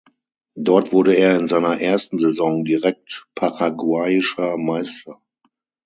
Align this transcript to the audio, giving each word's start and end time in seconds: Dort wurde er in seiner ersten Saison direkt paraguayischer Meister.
Dort 0.55 0.91
wurde 0.93 1.13
er 1.13 1.37
in 1.37 1.45
seiner 1.45 1.79
ersten 1.79 2.17
Saison 2.17 2.65
direkt 2.65 3.27
paraguayischer 3.35 4.57
Meister. 4.57 5.21